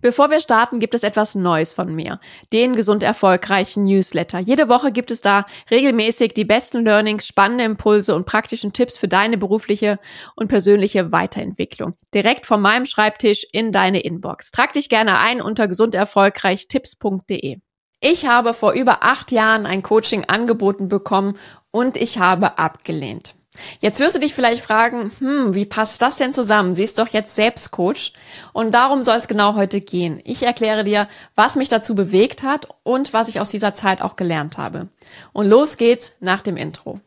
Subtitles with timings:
[0.00, 2.20] Bevor wir starten, gibt es etwas Neues von mir.
[2.52, 4.38] Den gesund erfolgreichen Newsletter.
[4.38, 9.08] Jede Woche gibt es da regelmäßig die besten Learnings, spannende Impulse und praktischen Tipps für
[9.08, 9.98] deine berufliche
[10.36, 11.94] und persönliche Weiterentwicklung.
[12.14, 14.50] Direkt von meinem Schreibtisch in deine Inbox.
[14.50, 17.58] Trag dich gerne ein unter gesunderfolgreichtipps.de.
[18.02, 21.36] Ich habe vor über acht Jahren ein Coaching angeboten bekommen
[21.70, 23.34] und ich habe abgelehnt.
[23.80, 26.74] Jetzt wirst du dich vielleicht fragen, hm, wie passt das denn zusammen?
[26.74, 28.12] Sie ist doch jetzt selbst Coach.
[28.52, 30.20] Und darum soll es genau heute gehen.
[30.24, 34.16] Ich erkläre dir, was mich dazu bewegt hat und was ich aus dieser Zeit auch
[34.16, 34.88] gelernt habe.
[35.32, 37.00] Und los geht's nach dem Intro.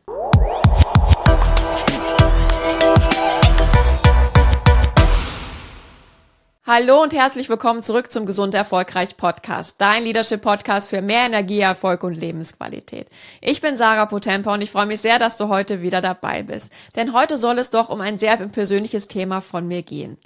[6.66, 11.60] Hallo und herzlich willkommen zurück zum Gesund Erfolgreich Podcast, dein Leadership Podcast für mehr Energie,
[11.60, 13.06] Erfolg und Lebensqualität.
[13.42, 16.72] Ich bin Sarah Potempa und ich freue mich sehr, dass du heute wieder dabei bist.
[16.96, 20.16] Denn heute soll es doch um ein sehr persönliches Thema von mir gehen.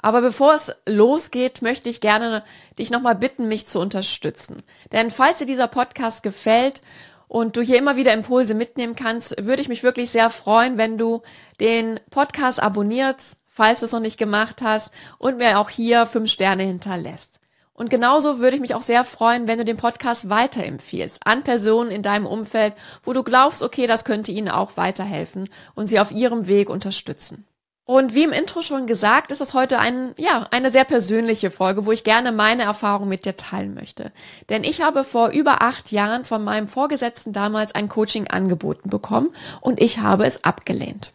[0.00, 2.42] Aber bevor es losgeht, möchte ich gerne
[2.78, 4.62] dich nochmal bitten, mich zu unterstützen.
[4.90, 6.80] Denn falls dir dieser Podcast gefällt
[7.28, 10.96] und du hier immer wieder Impulse mitnehmen kannst, würde ich mich wirklich sehr freuen, wenn
[10.96, 11.20] du
[11.60, 16.30] den Podcast abonnierst falls du es noch nicht gemacht hast und mir auch hier fünf
[16.30, 17.40] Sterne hinterlässt.
[17.72, 21.90] Und genauso würde ich mich auch sehr freuen, wenn du den Podcast weiterempfiehlst an Personen
[21.90, 26.12] in deinem Umfeld, wo du glaubst, okay, das könnte ihnen auch weiterhelfen und sie auf
[26.12, 27.46] ihrem Weg unterstützen.
[27.86, 31.84] Und wie im Intro schon gesagt, ist es heute ein, ja, eine sehr persönliche Folge,
[31.84, 34.10] wo ich gerne meine Erfahrung mit dir teilen möchte.
[34.48, 39.34] Denn ich habe vor über acht Jahren von meinem Vorgesetzten damals ein Coaching angeboten bekommen
[39.60, 41.12] und ich habe es abgelehnt.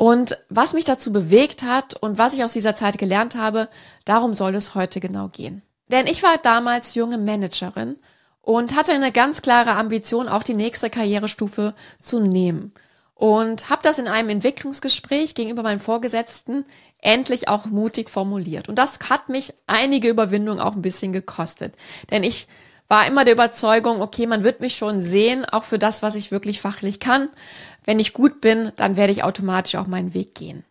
[0.00, 3.68] Und was mich dazu bewegt hat und was ich aus dieser Zeit gelernt habe,
[4.06, 5.60] darum soll es heute genau gehen.
[5.88, 7.98] Denn ich war damals junge Managerin
[8.40, 12.72] und hatte eine ganz klare Ambition, auch die nächste Karrierestufe zu nehmen.
[13.12, 16.64] Und habe das in einem Entwicklungsgespräch gegenüber meinem Vorgesetzten
[17.02, 18.70] endlich auch mutig formuliert.
[18.70, 21.74] Und das hat mich einige Überwindung auch ein bisschen gekostet.
[22.10, 22.48] Denn ich
[22.90, 26.32] war immer der Überzeugung, okay, man wird mich schon sehen, auch für das, was ich
[26.32, 27.28] wirklich fachlich kann.
[27.84, 30.64] Wenn ich gut bin, dann werde ich automatisch auch meinen Weg gehen.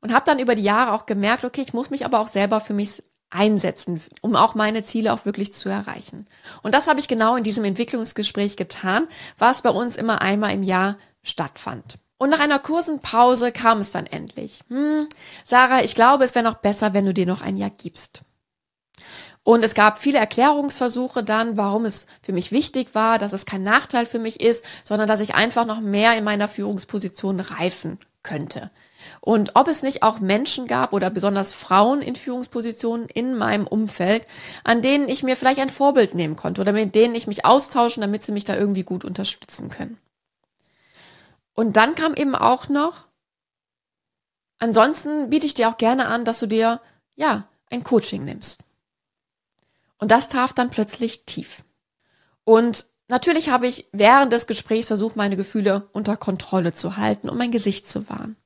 [0.00, 2.60] Und habe dann über die Jahre auch gemerkt, okay, ich muss mich aber auch selber
[2.60, 6.26] für mich einsetzen, um auch meine Ziele auch wirklich zu erreichen.
[6.62, 9.06] Und das habe ich genau in diesem Entwicklungsgespräch getan,
[9.38, 11.98] was bei uns immer einmal im Jahr stattfand.
[12.18, 14.62] Und nach einer kurzen Pause kam es dann endlich.
[14.68, 15.08] Hm,
[15.44, 18.22] Sarah, ich glaube, es wäre noch besser, wenn du dir noch ein Jahr gibst.
[19.42, 23.62] Und es gab viele Erklärungsversuche dann, warum es für mich wichtig war, dass es kein
[23.62, 28.70] Nachteil für mich ist, sondern dass ich einfach noch mehr in meiner Führungsposition reifen könnte.
[29.20, 34.26] Und ob es nicht auch Menschen gab oder besonders Frauen in Führungspositionen in meinem Umfeld,
[34.62, 38.02] an denen ich mir vielleicht ein Vorbild nehmen konnte oder mit denen ich mich austauschen,
[38.02, 39.98] damit sie mich da irgendwie gut unterstützen können.
[41.54, 43.08] Und dann kam eben auch noch,
[44.58, 46.80] ansonsten biete ich dir auch gerne an, dass du dir,
[47.16, 48.59] ja, ein Coaching nimmst.
[50.00, 51.62] Und das traf dann plötzlich tief.
[52.44, 57.38] Und natürlich habe ich während des Gesprächs versucht, meine Gefühle unter Kontrolle zu halten und
[57.38, 58.36] mein Gesicht zu wahren.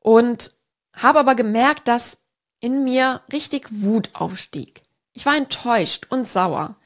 [0.00, 0.52] Und
[0.92, 2.18] habe aber gemerkt, dass
[2.58, 4.82] in mir richtig Wut aufstieg.
[5.12, 6.76] Ich war enttäuscht und sauer,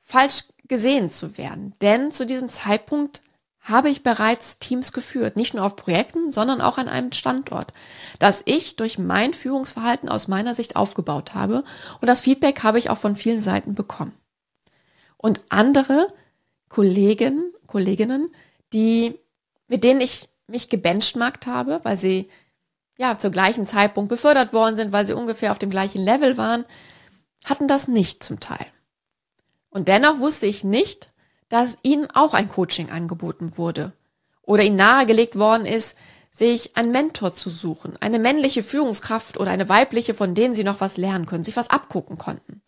[0.00, 3.22] falsch gesehen zu werden, denn zu diesem Zeitpunkt
[3.64, 7.72] habe ich bereits Teams geführt, nicht nur auf Projekten, sondern auch an einem Standort,
[8.18, 11.64] das ich durch mein Führungsverhalten aus meiner Sicht aufgebaut habe
[12.00, 14.12] und das Feedback habe ich auch von vielen Seiten bekommen.
[15.16, 16.12] Und andere
[16.68, 18.34] Kollegen, Kolleginnen,
[18.74, 19.18] die,
[19.66, 22.28] mit denen ich mich gebenchmarkt habe, weil sie
[22.98, 26.66] ja zur gleichen Zeitpunkt befördert worden sind, weil sie ungefähr auf dem gleichen Level waren,
[27.44, 28.66] hatten das nicht zum Teil.
[29.70, 31.10] Und dennoch wusste ich nicht,
[31.54, 33.92] dass ihnen auch ein Coaching angeboten wurde
[34.42, 35.96] oder ihnen nahegelegt worden ist,
[36.32, 40.80] sich einen Mentor zu suchen, eine männliche Führungskraft oder eine weibliche, von denen sie noch
[40.80, 42.60] was lernen können, sich was abgucken konnten.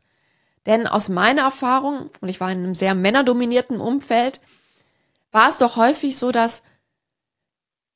[0.67, 4.41] Denn aus meiner Erfahrung, und ich war in einem sehr männerdominierten Umfeld,
[5.33, 6.63] war es doch häufig so, dass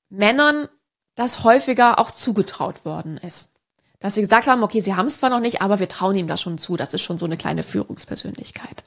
[0.09, 0.69] Männern
[1.15, 3.53] das häufiger auch zugetraut worden ist.
[4.01, 6.27] Dass sie gesagt haben, okay, sie haben es zwar noch nicht, aber wir trauen ihm
[6.27, 8.83] das schon zu, das ist schon so eine kleine Führungspersönlichkeit.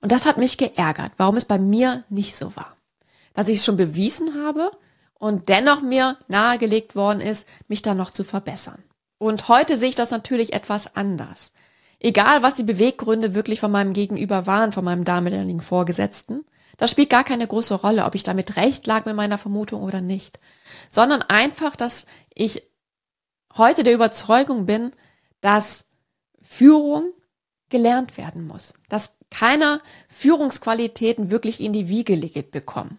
[0.00, 2.76] Und das hat mich geärgert, warum es bei mir nicht so war.
[3.34, 4.70] Dass ich es schon bewiesen habe
[5.14, 8.82] und dennoch mir nahegelegt worden ist, mich da noch zu verbessern.
[9.18, 11.52] Und heute sehe ich das natürlich etwas anders.
[12.00, 16.44] Egal, was die Beweggründe wirklich von meinem Gegenüber waren, von meinem damaligen Vorgesetzten,
[16.76, 20.00] das spielt gar keine große Rolle, ob ich damit recht lag mit meiner Vermutung oder
[20.00, 20.38] nicht,
[20.88, 22.62] sondern einfach, dass ich
[23.56, 24.92] heute der Überzeugung bin,
[25.40, 25.84] dass
[26.40, 27.12] Führung
[27.68, 32.98] gelernt werden muss, dass keiner Führungsqualitäten wirklich in die Wiege gelegt bekommen,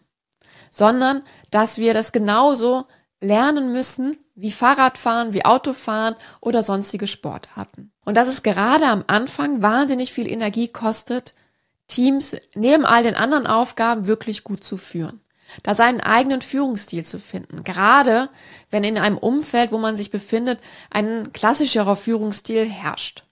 [0.72, 2.86] sondern dass wir das genauso
[3.22, 7.92] lernen müssen, wie Fahrradfahren, wie Autofahren oder sonstige Sportarten.
[8.06, 11.34] Und dass es gerade am Anfang wahnsinnig viel Energie kostet,
[11.88, 15.22] Teams neben all den anderen Aufgaben wirklich gut zu führen.
[15.64, 17.64] Da seinen eigenen Führungsstil zu finden.
[17.64, 18.30] Gerade
[18.70, 20.60] wenn in einem Umfeld, wo man sich befindet,
[20.92, 23.24] ein klassischerer Führungsstil herrscht.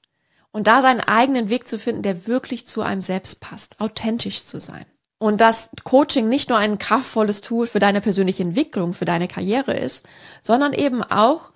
[0.57, 4.59] Und da seinen eigenen Weg zu finden, der wirklich zu einem selbst passt, authentisch zu
[4.59, 4.87] sein.
[5.19, 9.73] Und dass Coaching nicht nur ein kraftvolles Tool für deine persönliche Entwicklung, für deine Karriere
[9.73, 10.07] ist,
[10.41, 11.51] sondern eben auch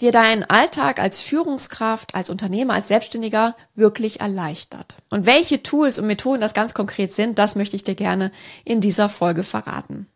[0.00, 4.94] dir deinen Alltag als Führungskraft, als Unternehmer, als Selbstständiger wirklich erleichtert.
[5.10, 8.30] Und welche Tools und Methoden das ganz konkret sind, das möchte ich dir gerne
[8.64, 10.06] in dieser Folge verraten.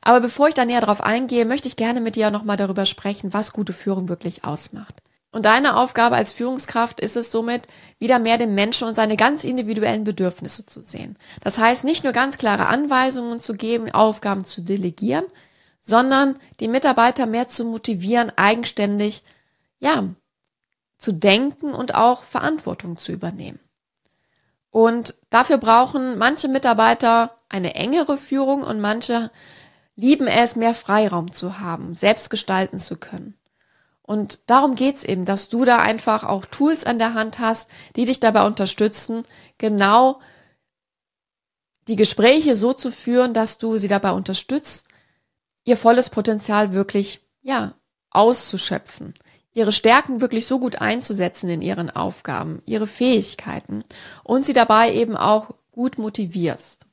[0.00, 3.34] Aber bevor ich da näher drauf eingehe, möchte ich gerne mit dir nochmal darüber sprechen,
[3.34, 5.02] was gute Führung wirklich ausmacht.
[5.30, 9.44] Und deine Aufgabe als Führungskraft ist es somit, wieder mehr den Menschen und seine ganz
[9.44, 11.16] individuellen Bedürfnisse zu sehen.
[11.42, 15.24] Das heißt, nicht nur ganz klare Anweisungen zu geben, Aufgaben zu delegieren,
[15.80, 19.22] sondern die Mitarbeiter mehr zu motivieren, eigenständig,
[19.80, 20.04] ja,
[20.96, 23.60] zu denken und auch Verantwortung zu übernehmen.
[24.70, 29.30] Und dafür brauchen manche Mitarbeiter eine engere Führung und manche
[29.94, 33.37] lieben es, mehr Freiraum zu haben, selbst gestalten zu können.
[34.08, 38.06] Und darum geht's eben, dass du da einfach auch Tools an der Hand hast, die
[38.06, 39.24] dich dabei unterstützen,
[39.58, 40.18] genau
[41.88, 44.88] die Gespräche so zu führen, dass du sie dabei unterstützt,
[45.64, 47.74] ihr volles Potenzial wirklich, ja,
[48.08, 49.12] auszuschöpfen,
[49.52, 53.84] ihre Stärken wirklich so gut einzusetzen in ihren Aufgaben, ihre Fähigkeiten
[54.24, 56.87] und sie dabei eben auch gut motivierst.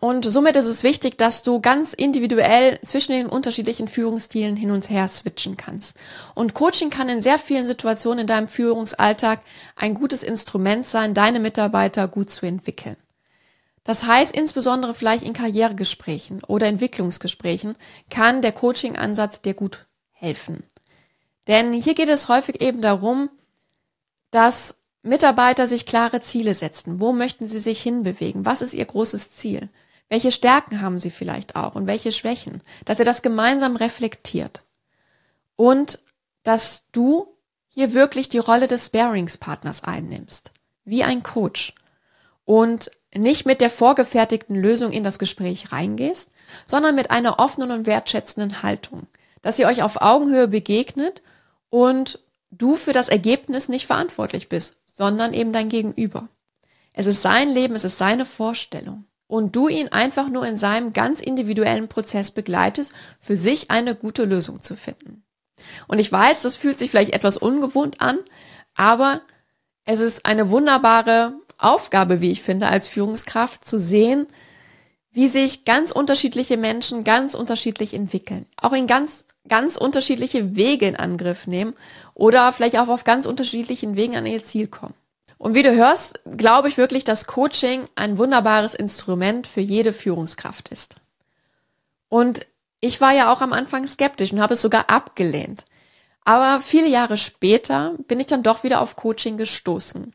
[0.00, 4.90] Und somit ist es wichtig, dass du ganz individuell zwischen den unterschiedlichen Führungsstilen hin und
[4.90, 5.98] her switchen kannst.
[6.34, 9.40] Und Coaching kann in sehr vielen Situationen in deinem Führungsalltag
[9.76, 12.96] ein gutes Instrument sein, deine Mitarbeiter gut zu entwickeln.
[13.84, 17.76] Das heißt, insbesondere vielleicht in Karrieregesprächen oder Entwicklungsgesprächen
[18.10, 20.62] kann der Coaching-Ansatz dir gut helfen.
[21.46, 23.30] Denn hier geht es häufig eben darum,
[24.30, 27.00] dass Mitarbeiter sich klare Ziele setzen.
[27.00, 28.44] Wo möchten sie sich hinbewegen?
[28.44, 29.68] Was ist ihr großes Ziel?
[30.08, 32.62] Welche Stärken haben sie vielleicht auch und welche Schwächen?
[32.84, 34.62] Dass ihr das gemeinsam reflektiert.
[35.56, 36.00] Und
[36.42, 37.28] dass du
[37.68, 40.50] hier wirklich die Rolle des Sparingspartners einnimmst.
[40.84, 41.74] Wie ein Coach.
[42.44, 46.28] Und nicht mit der vorgefertigten Lösung in das Gespräch reingehst,
[46.64, 49.06] sondern mit einer offenen und wertschätzenden Haltung.
[49.42, 51.22] Dass ihr euch auf Augenhöhe begegnet
[51.70, 52.18] und
[52.50, 56.28] du für das Ergebnis nicht verantwortlich bist, sondern eben dein Gegenüber.
[56.92, 59.06] Es ist sein Leben, es ist seine Vorstellung.
[59.26, 64.26] Und du ihn einfach nur in seinem ganz individuellen Prozess begleitest, für sich eine gute
[64.26, 65.24] Lösung zu finden.
[65.88, 68.18] Und ich weiß, das fühlt sich vielleicht etwas ungewohnt an,
[68.74, 69.22] aber
[69.86, 74.26] es ist eine wunderbare Aufgabe, wie ich finde, als Führungskraft zu sehen,
[75.12, 80.96] wie sich ganz unterschiedliche Menschen ganz unterschiedlich entwickeln, auch in ganz, ganz unterschiedliche Wege in
[80.96, 81.74] Angriff nehmen
[82.14, 84.94] oder vielleicht auch auf ganz unterschiedlichen Wegen an ihr Ziel kommen.
[85.36, 90.68] Und wie du hörst, glaube ich wirklich, dass Coaching ein wunderbares Instrument für jede Führungskraft
[90.68, 90.96] ist.
[92.08, 92.46] Und
[92.80, 95.64] ich war ja auch am Anfang skeptisch und habe es sogar abgelehnt.
[96.24, 100.14] Aber viele Jahre später bin ich dann doch wieder auf Coaching gestoßen.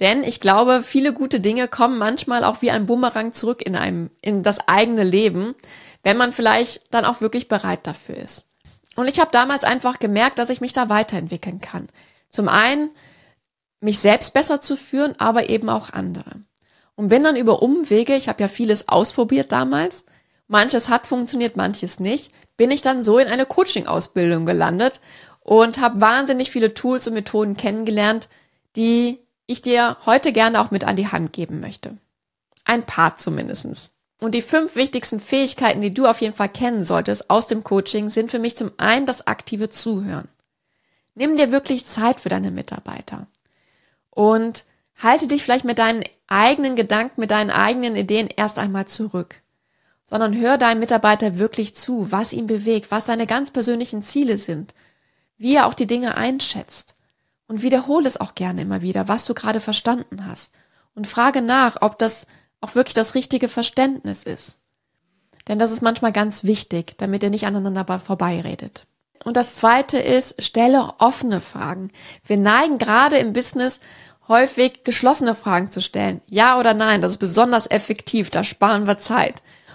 [0.00, 4.10] Denn ich glaube, viele gute Dinge kommen manchmal auch wie ein Bumerang zurück in einem,
[4.20, 5.54] in das eigene Leben,
[6.02, 8.46] wenn man vielleicht dann auch wirklich bereit dafür ist.
[8.96, 11.88] Und ich habe damals einfach gemerkt, dass ich mich da weiterentwickeln kann.
[12.30, 12.90] Zum einen
[13.80, 16.42] mich selbst besser zu führen, aber eben auch andere.
[16.96, 20.04] Und bin dann über Umwege, ich habe ja vieles ausprobiert damals,
[20.48, 25.00] manches hat funktioniert, manches nicht, bin ich dann so in eine Coaching-Ausbildung gelandet
[25.40, 28.28] und habe wahnsinnig viele Tools und Methoden kennengelernt,
[28.76, 31.98] die ich dir heute gerne auch mit an die Hand geben möchte.
[32.64, 33.90] Ein paar zumindestens.
[34.20, 38.08] Und die fünf wichtigsten Fähigkeiten, die du auf jeden Fall kennen solltest aus dem Coaching,
[38.08, 40.28] sind für mich zum einen das aktive Zuhören.
[41.14, 43.26] Nimm dir wirklich Zeit für deine Mitarbeiter.
[44.10, 44.64] Und
[44.96, 49.42] halte dich vielleicht mit deinen eigenen Gedanken, mit deinen eigenen Ideen erst einmal zurück.
[50.04, 54.74] Sondern hör deinem Mitarbeiter wirklich zu, was ihn bewegt, was seine ganz persönlichen Ziele sind,
[55.36, 56.96] wie er auch die Dinge einschätzt.
[57.48, 60.52] Und wiederhole es auch gerne immer wieder, was du gerade verstanden hast.
[60.94, 62.26] Und frage nach, ob das
[62.66, 64.58] auch wirklich das richtige Verständnis ist.
[65.48, 68.86] Denn das ist manchmal ganz wichtig, damit ihr nicht aneinander vorbeiredet.
[69.24, 71.90] Und das zweite ist, stelle offene Fragen.
[72.24, 73.80] Wir neigen gerade im Business
[74.28, 76.20] häufig geschlossene Fragen zu stellen.
[76.26, 79.34] Ja oder nein, das ist besonders effektiv, da sparen wir Zeit.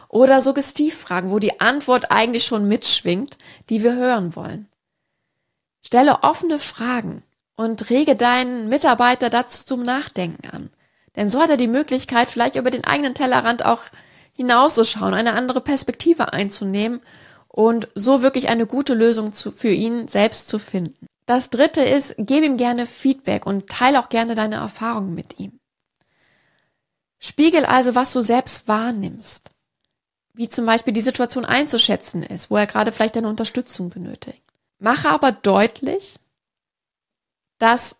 [0.09, 3.37] Oder Suggestivfragen, wo die Antwort eigentlich schon mitschwingt,
[3.69, 4.67] die wir hören wollen.
[5.85, 7.23] Stelle offene Fragen
[7.55, 10.69] und rege deinen Mitarbeiter dazu zum Nachdenken an.
[11.15, 13.81] Denn so hat er die Möglichkeit, vielleicht über den eigenen Tellerrand auch
[14.33, 17.01] hinauszuschauen, eine andere Perspektive einzunehmen
[17.47, 21.07] und so wirklich eine gute Lösung zu, für ihn selbst zu finden.
[21.25, 25.59] Das dritte ist, gib ihm gerne Feedback und teile auch gerne deine Erfahrungen mit ihm.
[27.19, 29.51] Spiegel also, was du selbst wahrnimmst.
[30.33, 34.41] Wie zum Beispiel die Situation einzuschätzen ist, wo er gerade vielleicht deine Unterstützung benötigt.
[34.79, 36.15] Mache aber deutlich,
[37.59, 37.97] dass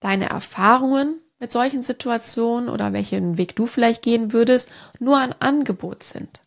[0.00, 4.68] deine Erfahrungen mit solchen Situationen oder welchen Weg du vielleicht gehen würdest,
[4.98, 6.40] nur ein Angebot sind.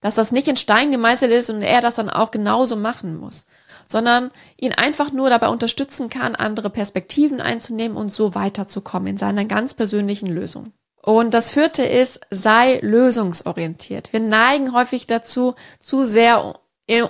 [0.00, 3.46] Dass das nicht in Stein gemeißelt ist und er das dann auch genauso machen muss,
[3.88, 9.44] sondern ihn einfach nur dabei unterstützen kann, andere Perspektiven einzunehmen und so weiterzukommen in seiner
[9.44, 10.72] ganz persönlichen Lösung.
[11.00, 14.12] Und das vierte ist, sei lösungsorientiert.
[14.12, 16.54] Wir neigen häufig dazu, zu sehr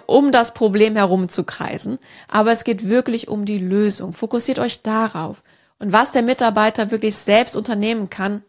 [0.07, 1.99] um das Problem herumzukreisen.
[2.29, 4.13] Aber es geht wirklich um die Lösung.
[4.13, 5.43] Fokussiert euch darauf
[5.85, 8.43] und was der Mitarbeiter wirklich selbst unternehmen kann,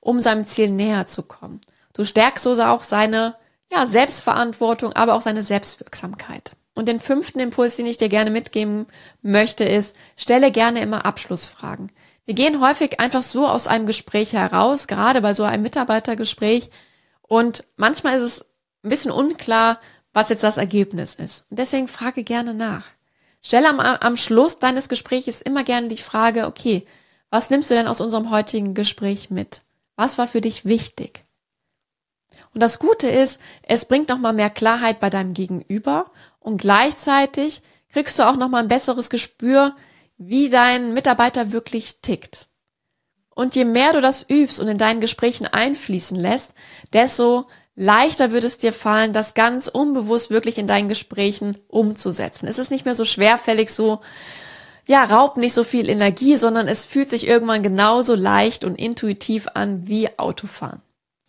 [0.00, 1.60] um seinem Ziel näher zu kommen.
[1.92, 3.36] Du stärkst so auch seine
[3.70, 6.56] ja, Selbstverantwortung, aber auch seine Selbstwirksamkeit.
[6.74, 8.86] Und den fünften Impuls, den ich dir gerne mitgeben
[9.22, 11.92] möchte, ist, stelle gerne immer Abschlussfragen.
[12.24, 16.70] Wir gehen häufig einfach so aus einem Gespräch heraus, gerade bei so einem Mitarbeitergespräch.
[17.22, 18.46] Und manchmal ist es
[18.82, 19.78] ein bisschen unklar,
[20.12, 21.44] was jetzt das Ergebnis ist.
[21.50, 22.82] Und deswegen frage gerne nach.
[23.42, 26.86] Stelle am, am Schluss deines Gesprächs immer gerne die Frage, okay,
[27.30, 29.62] was nimmst du denn aus unserem heutigen Gespräch mit?
[29.96, 31.24] Was war für dich wichtig?
[32.52, 38.18] Und das Gute ist, es bringt nochmal mehr Klarheit bei deinem Gegenüber und gleichzeitig kriegst
[38.18, 39.74] du auch nochmal ein besseres Gespür,
[40.16, 42.48] wie dein Mitarbeiter wirklich tickt.
[43.34, 46.52] Und je mehr du das übst und in deinen Gesprächen einfließen lässt,
[46.92, 47.46] desto
[47.80, 52.46] leichter wird es dir fallen, das ganz unbewusst wirklich in deinen Gesprächen umzusetzen.
[52.46, 54.00] Es ist nicht mehr so schwerfällig, so,
[54.86, 59.48] ja, raubt nicht so viel Energie, sondern es fühlt sich irgendwann genauso leicht und intuitiv
[59.54, 60.82] an wie Autofahren.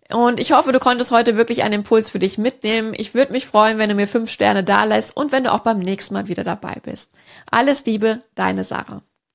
[0.09, 2.93] Und ich hoffe, du konntest heute wirklich einen Impuls für dich mitnehmen.
[2.97, 5.61] Ich würde mich freuen, wenn du mir fünf Sterne da lässt und wenn du auch
[5.61, 7.11] beim nächsten Mal wieder dabei bist.
[7.49, 9.01] Alles Liebe, deine Sarah.